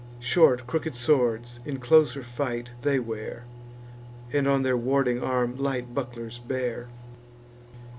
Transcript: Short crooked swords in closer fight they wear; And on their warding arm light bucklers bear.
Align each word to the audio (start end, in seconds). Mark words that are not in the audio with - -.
Short 0.19 0.65
crooked 0.65 0.95
swords 0.95 1.59
in 1.63 1.77
closer 1.79 2.23
fight 2.23 2.71
they 2.81 2.97
wear; 2.97 3.43
And 4.33 4.47
on 4.47 4.63
their 4.63 4.75
warding 4.75 5.21
arm 5.21 5.55
light 5.57 5.93
bucklers 5.93 6.39
bear. 6.39 6.87